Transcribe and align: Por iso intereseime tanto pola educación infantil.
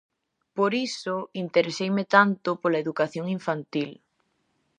Por 0.57 0.71
iso 0.87 1.15
intereseime 1.43 2.03
tanto 2.15 2.49
pola 2.61 2.81
educación 2.83 3.25
infantil. 3.37 3.89